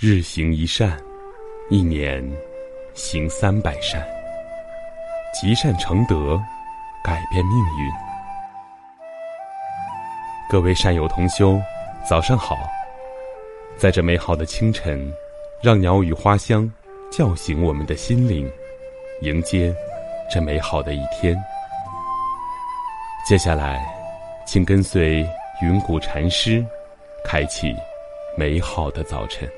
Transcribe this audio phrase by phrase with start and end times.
[0.00, 0.96] 日行一善，
[1.70, 2.24] 一年
[2.94, 4.00] 行三百善，
[5.34, 6.40] 积善成德，
[7.02, 7.92] 改变命运。
[10.48, 11.60] 各位善友同修，
[12.08, 12.56] 早上好！
[13.76, 15.12] 在这美好的清晨，
[15.60, 16.72] 让鸟语花香
[17.10, 18.48] 叫醒我们的心灵，
[19.22, 19.74] 迎接
[20.32, 21.36] 这美好的一天。
[23.26, 23.84] 接下来，
[24.46, 25.28] 请跟随
[25.60, 26.64] 云谷禅师，
[27.24, 27.74] 开启
[28.36, 29.50] 美好的早晨。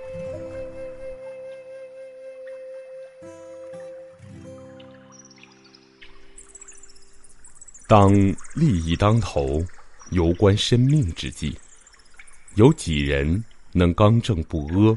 [7.91, 8.15] 当
[8.55, 9.61] 利益当头、
[10.13, 11.59] 攸关生命之际，
[12.55, 14.97] 有几人能刚正不阿、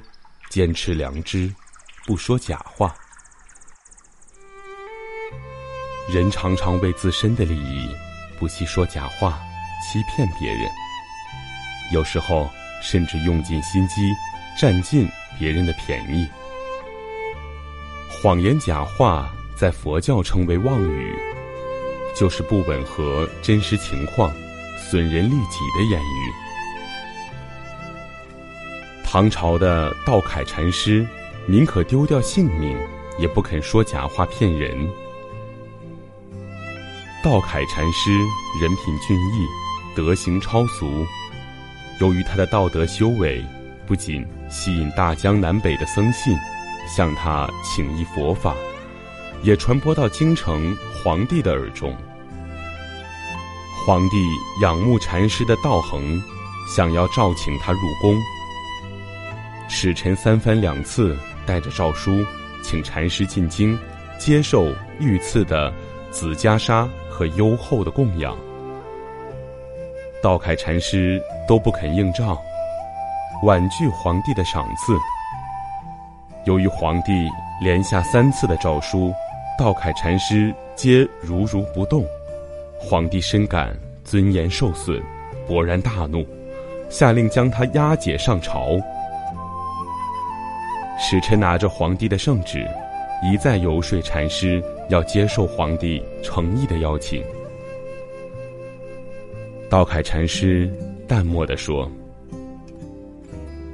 [0.51, 1.51] 坚持良知、
[2.05, 2.95] 不说假话？
[6.07, 7.89] 人常常为自身的利益
[8.37, 9.41] 不惜说假话，
[9.81, 10.69] 欺骗别人，
[11.91, 12.47] 有时候
[12.83, 14.13] 甚至用尽心机
[14.55, 16.29] 占尽别人的便宜。
[18.07, 21.32] 谎言假话在佛教称为妄语。
[22.15, 24.31] 就是不吻合真实情况、
[24.77, 26.33] 损人利己的言语。
[29.03, 31.05] 唐朝的道楷禅师，
[31.45, 32.77] 宁可丢掉性命，
[33.19, 34.89] 也不肯说假话骗人。
[37.23, 38.11] 道楷禅师
[38.59, 39.47] 人品俊逸，
[39.95, 41.05] 德行超俗。
[41.99, 43.45] 由于他的道德修为，
[43.85, 46.35] 不仅吸引大江南北的僧信
[46.87, 48.55] 向他请依佛法。
[49.43, 51.93] 也传播到京城皇帝的耳中。
[53.85, 54.15] 皇帝
[54.61, 56.01] 仰慕禅师的道行，
[56.73, 58.15] 想要召请他入宫。
[59.67, 62.25] 使臣三番两次带着诏书，
[62.63, 63.77] 请禅师进京，
[64.17, 65.73] 接受御赐的
[66.09, 68.37] 紫袈裟和优厚的供养。
[70.21, 72.41] 道楷禅师都不肯应召，
[73.43, 74.97] 婉拒皇帝的赏赐。
[76.45, 77.11] 由于皇帝
[77.61, 79.13] 连下三次的诏书。
[79.57, 82.05] 道楷禅师皆如如不动，
[82.79, 85.01] 皇帝深感尊严受损，
[85.47, 86.25] 勃然大怒，
[86.89, 88.79] 下令将他押解上朝。
[90.99, 92.67] 使臣拿着皇帝的圣旨，
[93.23, 97.23] 一再游说禅师要接受皇帝诚意的邀请。
[99.69, 100.71] 道楷禅师
[101.07, 101.89] 淡漠地说：“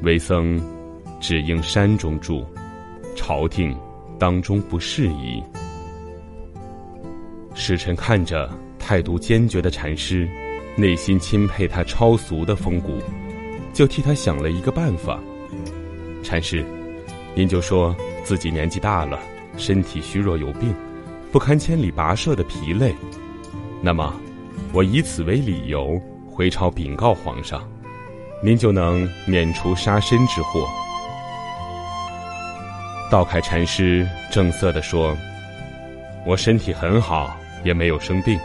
[0.03, 0.61] 为僧
[1.19, 2.45] 只应山中住，
[3.15, 3.75] 朝廷
[4.17, 5.41] 当中不适宜。”
[7.59, 8.49] 使臣看着
[8.79, 10.25] 态度坚决的禅师，
[10.77, 12.99] 内心钦佩他超俗的风骨，
[13.73, 15.19] 就替他想了一个办法。
[16.23, 16.63] 禅师，
[17.35, 17.93] 您就说
[18.23, 19.19] 自己年纪大了，
[19.57, 20.73] 身体虚弱有病，
[21.33, 22.95] 不堪千里跋涉的疲累，
[23.81, 24.13] 那么，
[24.71, 27.69] 我以此为理由回朝禀告皇上，
[28.41, 30.65] 您就能免除杀身之祸。
[33.11, 35.13] 道开禅师正色地说
[36.25, 38.39] ：“我身体很好。”也没有生病，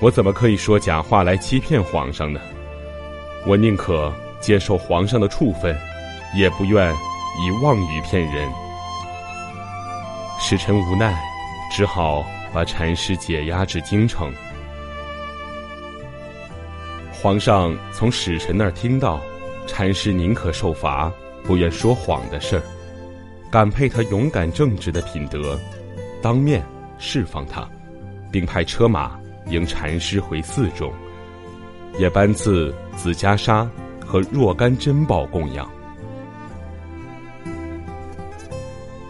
[0.00, 2.40] 我怎么可以说假话来欺骗皇上呢？
[3.46, 5.76] 我宁可接受皇上的处分，
[6.34, 8.48] 也不愿以妄语骗人。
[10.38, 11.16] 使臣无奈，
[11.70, 14.32] 只好把禅师解押至京城。
[17.12, 19.20] 皇上从使臣那儿听到，
[19.66, 21.12] 禅师宁可受罚，
[21.44, 22.62] 不愿说谎的事儿，
[23.50, 25.58] 感佩他勇敢正直的品德，
[26.20, 26.60] 当面
[26.98, 27.68] 释放他。
[28.32, 30.90] 并派车马迎禅师回寺中，
[31.98, 33.68] 也颁赐紫袈裟
[34.04, 35.70] 和若干珍宝供养。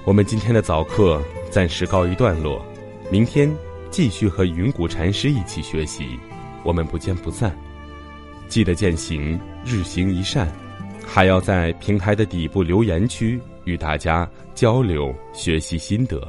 [0.05, 2.61] 我们今天的早课暂时告一段落，
[3.09, 3.49] 明天
[3.89, 6.19] 继续和云谷禅师一起学习，
[6.65, 7.57] 我们不见不散。
[8.49, 10.51] 记得践行日行一善，
[11.07, 16.21] 还要在平台的底部留言区与大家交流学习心得。